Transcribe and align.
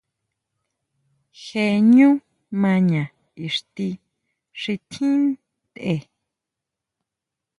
Jee 1.43 1.75
ʼñú 1.85 2.09
maña 2.61 3.03
ixti 3.45 3.87
xi 4.59 4.73
tjín 4.89 5.21
ntʼe. 5.35 5.95